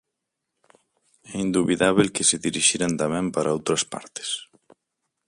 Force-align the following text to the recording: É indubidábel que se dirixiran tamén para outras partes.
É 1.31 1.35
indubidábel 1.45 2.07
que 2.15 2.27
se 2.29 2.37
dirixiran 2.45 2.93
tamén 3.01 3.25
para 3.35 3.53
outras 3.57 3.81
partes. 3.93 4.29